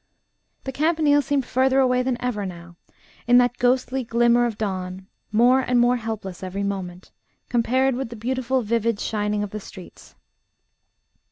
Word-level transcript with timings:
The 0.63 0.71
Campanile 0.71 1.21
seemed 1.21 1.45
further 1.45 1.77
away 1.79 2.01
than 2.01 2.19
ever 2.19 2.43
now, 2.43 2.75
in 3.27 3.37
that 3.37 3.59
ghostly 3.59 4.03
glimmer 4.03 4.47
of 4.47 4.57
dawn 4.57 5.05
more 5.31 5.59
and 5.59 5.79
more 5.79 5.97
helpless 5.97 6.41
every 6.41 6.63
moment, 6.63 7.11
compared 7.49 7.93
with 7.93 8.09
the 8.09 8.15
beautiful 8.15 8.63
vivid 8.63 8.99
shining 8.99 9.43
of 9.43 9.51
the 9.51 9.59
streets. 9.59 10.15